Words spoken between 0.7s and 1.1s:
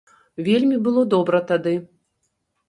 было